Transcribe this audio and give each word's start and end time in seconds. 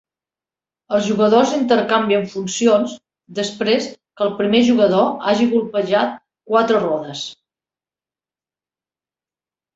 Els 0.95 1.09
jugadors 1.09 1.51
intercanvien 1.57 2.25
funcions 2.31 2.95
després 3.41 3.91
que 3.91 4.25
el 4.29 4.33
primer 4.41 4.63
jugador 4.71 5.07
hagi 5.33 5.47
colpejat 5.53 6.17
quatre 6.55 6.83
rodes. 6.89 7.23